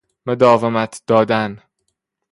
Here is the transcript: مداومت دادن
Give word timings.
مداومت 0.25 1.01
دادن 1.07 1.61